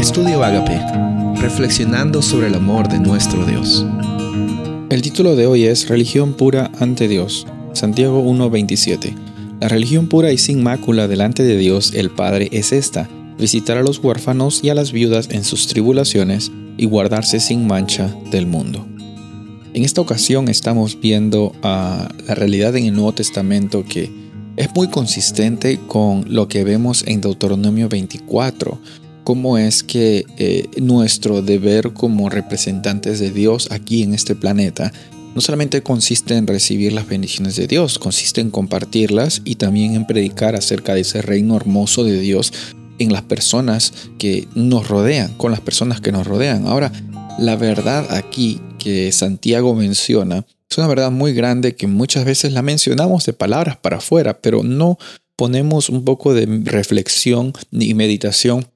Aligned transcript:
Estudio 0.00 0.42
Agape, 0.42 0.80
reflexionando 1.42 2.22
sobre 2.22 2.46
el 2.46 2.54
amor 2.54 2.88
de 2.88 2.98
nuestro 2.98 3.44
Dios. 3.44 3.84
El 4.88 5.02
título 5.02 5.36
de 5.36 5.46
hoy 5.46 5.64
es 5.66 5.90
Religión 5.90 6.32
pura 6.32 6.70
ante 6.80 7.06
Dios, 7.06 7.46
Santiago 7.74 8.22
1:27. 8.22 9.14
La 9.60 9.68
religión 9.68 10.08
pura 10.08 10.32
y 10.32 10.38
sin 10.38 10.62
mácula 10.62 11.06
delante 11.06 11.42
de 11.42 11.58
Dios 11.58 11.92
el 11.94 12.08
Padre 12.08 12.48
es 12.50 12.72
esta, 12.72 13.10
visitar 13.38 13.76
a 13.76 13.82
los 13.82 13.98
huérfanos 13.98 14.64
y 14.64 14.70
a 14.70 14.74
las 14.74 14.90
viudas 14.90 15.28
en 15.30 15.44
sus 15.44 15.66
tribulaciones 15.66 16.50
y 16.78 16.86
guardarse 16.86 17.38
sin 17.38 17.66
mancha 17.66 18.08
del 18.30 18.46
mundo. 18.46 18.86
En 19.74 19.84
esta 19.84 20.00
ocasión 20.00 20.48
estamos 20.48 20.98
viendo 20.98 21.52
a 21.62 22.08
la 22.26 22.34
realidad 22.34 22.74
en 22.74 22.86
el 22.86 22.94
Nuevo 22.94 23.12
Testamento 23.12 23.84
que 23.84 24.10
es 24.56 24.74
muy 24.74 24.88
consistente 24.88 25.78
con 25.86 26.24
lo 26.34 26.48
que 26.48 26.64
vemos 26.64 27.04
en 27.06 27.20
Deuteronomio 27.20 27.90
24, 27.90 28.80
cómo 29.30 29.58
es 29.58 29.84
que 29.84 30.26
eh, 30.38 30.68
nuestro 30.80 31.40
deber 31.40 31.92
como 31.92 32.28
representantes 32.28 33.20
de 33.20 33.30
Dios 33.30 33.68
aquí 33.70 34.02
en 34.02 34.12
este 34.12 34.34
planeta 34.34 34.92
no 35.36 35.40
solamente 35.40 35.84
consiste 35.84 36.34
en 36.34 36.48
recibir 36.48 36.92
las 36.92 37.06
bendiciones 37.06 37.54
de 37.54 37.68
Dios, 37.68 38.00
consiste 38.00 38.40
en 38.40 38.50
compartirlas 38.50 39.40
y 39.44 39.54
también 39.54 39.94
en 39.94 40.04
predicar 40.04 40.56
acerca 40.56 40.94
de 40.94 41.02
ese 41.02 41.22
reino 41.22 41.54
hermoso 41.56 42.02
de 42.02 42.18
Dios 42.18 42.52
en 42.98 43.12
las 43.12 43.22
personas 43.22 43.92
que 44.18 44.48
nos 44.56 44.88
rodean, 44.88 45.32
con 45.34 45.52
las 45.52 45.60
personas 45.60 46.00
que 46.00 46.10
nos 46.10 46.26
rodean. 46.26 46.66
Ahora, 46.66 46.90
la 47.38 47.54
verdad 47.54 48.12
aquí 48.12 48.60
que 48.80 49.12
Santiago 49.12 49.76
menciona 49.76 50.44
es 50.68 50.76
una 50.76 50.88
verdad 50.88 51.12
muy 51.12 51.34
grande 51.34 51.76
que 51.76 51.86
muchas 51.86 52.24
veces 52.24 52.52
la 52.52 52.62
mencionamos 52.62 53.24
de 53.26 53.32
palabras 53.32 53.76
para 53.76 53.98
afuera, 53.98 54.40
pero 54.40 54.64
no 54.64 54.98
ponemos 55.36 55.88
un 55.88 56.04
poco 56.04 56.34
de 56.34 56.46
reflexión 56.64 57.52
y 57.70 57.94
meditación 57.94 58.66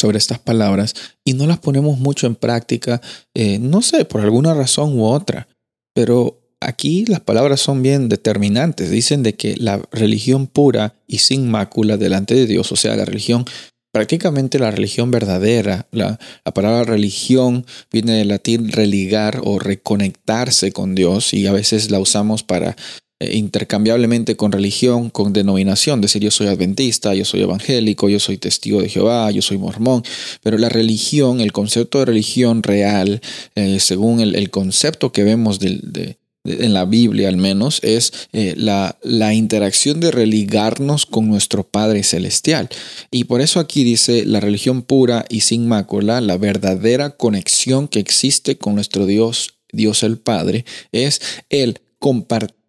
sobre 0.00 0.18
estas 0.18 0.38
palabras 0.38 0.94
y 1.24 1.34
no 1.34 1.46
las 1.46 1.58
ponemos 1.58 1.98
mucho 1.98 2.26
en 2.26 2.34
práctica, 2.34 3.00
eh, 3.34 3.58
no 3.58 3.82
sé, 3.82 4.04
por 4.04 4.20
alguna 4.20 4.54
razón 4.54 4.98
u 4.98 5.04
otra. 5.04 5.46
Pero 5.94 6.40
aquí 6.60 7.04
las 7.06 7.20
palabras 7.20 7.60
son 7.60 7.82
bien 7.82 8.08
determinantes. 8.08 8.90
Dicen 8.90 9.22
de 9.22 9.34
que 9.34 9.56
la 9.56 9.80
religión 9.92 10.46
pura 10.46 10.94
y 11.06 11.18
sin 11.18 11.50
mácula 11.50 11.96
delante 11.96 12.34
de 12.34 12.46
Dios, 12.46 12.72
o 12.72 12.76
sea, 12.76 12.96
la 12.96 13.04
religión 13.04 13.44
prácticamente 13.92 14.58
la 14.58 14.70
religión 14.70 15.10
verdadera. 15.10 15.86
La, 15.90 16.18
palabra 16.54 16.84
religión 16.84 17.64
viene 17.92 18.12
del 18.12 18.28
latín 18.28 18.70
religar 18.70 19.40
o 19.44 19.58
reconectarse 19.58 20.72
con 20.72 20.94
Dios 20.94 21.32
y 21.34 21.46
a 21.46 21.52
veces 21.52 21.90
la 21.90 21.98
usamos 21.98 22.42
para 22.42 22.76
intercambiablemente 23.20 24.36
con 24.36 24.50
religión, 24.50 25.10
con 25.10 25.32
denominación, 25.32 26.00
decir 26.00 26.22
yo 26.22 26.30
soy 26.30 26.46
adventista, 26.46 27.14
yo 27.14 27.26
soy 27.26 27.42
evangélico, 27.42 28.08
yo 28.08 28.18
soy 28.18 28.38
testigo 28.38 28.80
de 28.80 28.88
Jehová, 28.88 29.30
yo 29.30 29.42
soy 29.42 29.58
mormón, 29.58 30.02
pero 30.42 30.56
la 30.56 30.70
religión, 30.70 31.40
el 31.40 31.52
concepto 31.52 31.98
de 31.98 32.06
religión 32.06 32.62
real, 32.62 33.20
eh, 33.56 33.78
según 33.80 34.20
el, 34.20 34.50
concepto 34.50 35.12
que 35.12 35.22
vemos 35.22 35.60
de, 35.60 36.16
en 36.44 36.72
la 36.72 36.86
Biblia 36.86 37.28
al 37.28 37.36
menos, 37.36 37.80
es 37.82 38.12
eh, 38.32 38.54
la, 38.56 38.98
la, 39.02 39.34
interacción 39.34 40.00
de 40.00 40.10
religarnos 40.10 41.04
con 41.04 41.28
nuestro 41.28 41.64
Padre 41.64 42.02
Celestial. 42.02 42.70
Y 43.10 43.24
por 43.24 43.42
eso 43.42 43.60
aquí 43.60 43.84
dice 43.84 44.24
la 44.24 44.40
religión 44.40 44.80
pura 44.80 45.26
y 45.28 45.40
sin 45.40 45.68
mácula, 45.68 46.22
la 46.22 46.38
verdadera 46.38 47.10
conexión 47.10 47.86
que 47.86 48.00
existe 48.00 48.56
con 48.56 48.74
nuestro 48.74 49.04
Dios, 49.04 49.56
Dios 49.72 50.02
el 50.02 50.16
Padre, 50.16 50.64
es 50.90 51.20
el 51.50 51.80
compartir 51.98 52.59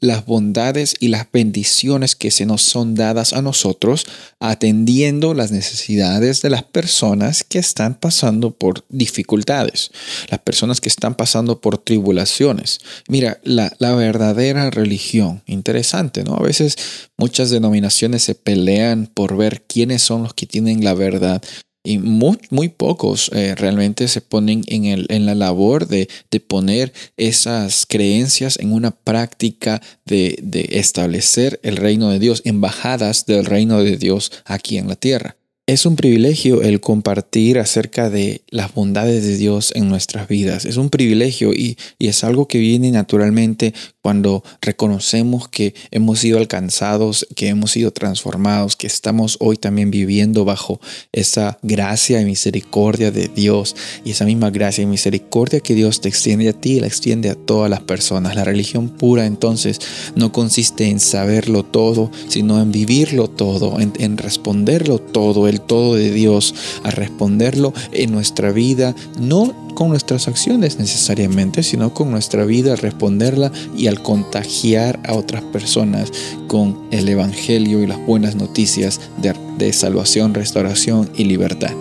las 0.00 0.26
bondades 0.26 0.94
y 1.00 1.08
las 1.08 1.26
bendiciones 1.30 2.14
que 2.14 2.30
se 2.30 2.46
nos 2.46 2.62
son 2.62 2.94
dadas 2.94 3.32
a 3.32 3.42
nosotros, 3.42 4.06
atendiendo 4.38 5.34
las 5.34 5.50
necesidades 5.50 6.40
de 6.40 6.50
las 6.50 6.62
personas 6.62 7.42
que 7.42 7.58
están 7.58 7.96
pasando 7.96 8.52
por 8.52 8.84
dificultades, 8.88 9.90
las 10.30 10.40
personas 10.40 10.80
que 10.80 10.88
están 10.88 11.14
pasando 11.14 11.60
por 11.60 11.78
tribulaciones. 11.78 12.78
Mira, 13.08 13.40
la, 13.42 13.74
la 13.78 13.94
verdadera 13.94 14.70
religión, 14.70 15.42
interesante, 15.46 16.22
¿no? 16.22 16.36
A 16.36 16.42
veces 16.42 16.76
muchas 17.18 17.50
denominaciones 17.50 18.22
se 18.22 18.34
pelean 18.34 19.10
por 19.12 19.36
ver 19.36 19.62
quiénes 19.62 20.00
son 20.00 20.22
los 20.22 20.32
que 20.32 20.46
tienen 20.46 20.84
la 20.84 20.94
verdad 20.94 21.42
y 21.82 21.98
muy, 21.98 22.38
muy 22.50 22.68
pocos 22.68 23.30
eh, 23.34 23.54
realmente 23.54 24.06
se 24.08 24.20
ponen 24.20 24.62
en, 24.66 24.84
el, 24.84 25.06
en 25.08 25.26
la 25.26 25.34
labor 25.34 25.86
de, 25.86 26.08
de, 26.30 26.40
poner 26.40 26.92
esas 27.16 27.86
creencias 27.86 28.58
en 28.58 28.72
una 28.72 28.90
práctica 28.90 29.80
de, 30.04 30.38
de 30.42 30.68
establecer 30.72 31.58
el 31.62 31.76
reino 31.76 32.10
de 32.10 32.18
Dios, 32.18 32.42
embajadas 32.44 33.24
del 33.24 33.46
reino 33.46 33.82
de 33.82 33.96
Dios 33.96 34.30
aquí 34.44 34.76
en 34.76 34.88
la 34.88 34.96
tierra. 34.96 35.36
Es 35.70 35.86
un 35.86 35.94
privilegio 35.94 36.62
el 36.62 36.80
compartir 36.80 37.56
acerca 37.60 38.10
de 38.10 38.42
las 38.48 38.74
bondades 38.74 39.22
de 39.22 39.36
Dios 39.36 39.70
en 39.76 39.88
nuestras 39.88 40.26
vidas. 40.26 40.64
Es 40.64 40.76
un 40.76 40.90
privilegio 40.90 41.52
y, 41.52 41.78
es 42.00 42.24
algo 42.24 42.48
que 42.48 42.58
viene 42.58 42.90
naturalmente 42.90 43.72
cuando 44.02 44.42
reconocemos 44.60 45.46
que 45.46 45.74
hemos 45.92 46.18
sido 46.18 46.38
alcanzados, 46.38 47.24
que 47.36 47.46
hemos 47.46 47.70
sido 47.70 47.92
transformados, 47.92 48.74
que 48.74 48.88
estamos 48.88 49.36
hoy 49.38 49.58
también 49.58 49.92
viviendo 49.92 50.44
bajo 50.44 50.80
esa 51.12 51.56
gracia 51.62 52.20
y 52.20 52.24
misericordia 52.24 53.12
de 53.12 53.28
Dios. 53.28 53.76
Y 54.04 54.10
esa 54.10 54.24
misma 54.24 54.50
gracia 54.50 54.82
y 54.82 54.86
misericordia 54.86 55.60
que 55.60 55.76
Dios 55.76 56.00
te 56.00 56.08
extiende 56.08 56.48
a 56.48 56.52
ti, 56.52 56.80
la 56.80 56.88
extiende 56.88 57.30
a 57.30 57.36
todas 57.36 57.70
las 57.70 57.82
personas. 57.82 58.34
La 58.34 58.42
religión 58.42 58.88
pura 58.88 59.24
entonces 59.24 59.78
no 60.16 60.32
consiste 60.32 60.88
en 60.88 60.98
saberlo 60.98 61.64
todo, 61.64 62.10
sino 62.26 62.60
en 62.60 62.72
vivirlo 62.72 63.30
todo, 63.30 63.78
en 63.78 64.16
responderlo 64.18 64.98
todo, 64.98 65.46
todo 65.60 65.94
de 65.94 66.10
Dios, 66.10 66.54
a 66.82 66.90
responderlo 66.90 67.72
en 67.92 68.12
nuestra 68.12 68.52
vida, 68.52 68.94
no 69.18 69.54
con 69.74 69.88
nuestras 69.88 70.28
acciones 70.28 70.78
necesariamente, 70.78 71.62
sino 71.62 71.94
con 71.94 72.10
nuestra 72.10 72.44
vida, 72.44 72.76
responderla 72.76 73.52
y 73.76 73.86
al 73.86 74.02
contagiar 74.02 75.00
a 75.04 75.14
otras 75.14 75.42
personas 75.42 76.12
con 76.48 76.78
el 76.90 77.08
Evangelio 77.08 77.82
y 77.82 77.86
las 77.86 78.04
buenas 78.06 78.34
noticias 78.34 79.00
de, 79.22 79.34
de 79.58 79.72
salvación, 79.72 80.34
restauración 80.34 81.10
y 81.16 81.24
libertad. 81.24 81.72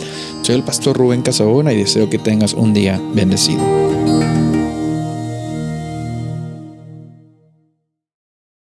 Soy 0.43 0.55
el 0.55 0.63
pastor 0.63 0.97
Rubén 0.97 1.21
Casabona 1.21 1.73
y 1.73 1.77
deseo 1.77 2.09
que 2.09 2.19
tengas 2.19 2.53
un 2.53 2.73
día 2.73 3.01
bendecido. 3.13 3.98